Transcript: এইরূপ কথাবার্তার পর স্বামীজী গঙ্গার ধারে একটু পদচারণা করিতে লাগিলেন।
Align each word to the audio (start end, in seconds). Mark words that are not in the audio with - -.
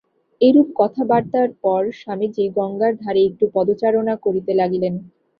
এইরূপ 0.41 0.67
কথাবার্তার 0.77 1.49
পর 1.63 1.81
স্বামীজী 1.99 2.45
গঙ্গার 2.57 2.93
ধারে 3.01 3.21
একটু 3.29 3.45
পদচারণা 3.55 4.13
করিতে 4.25 4.51
লাগিলেন। 4.61 4.93